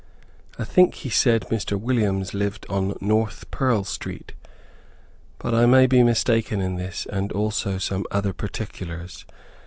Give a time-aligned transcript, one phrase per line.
[0.57, 1.79] I think he said Mr.
[1.79, 4.31] Williams lived on North Pearl street,
[5.37, 9.25] but I may be mistaken in this and also in some other particulars.